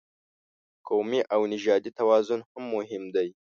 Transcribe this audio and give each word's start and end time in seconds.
قومي 0.87 1.21
او 1.33 1.41
نژادي 1.53 1.91
توازن 1.99 2.39
هم 2.51 2.63
مهم 2.75 3.03
دی. 3.15 3.29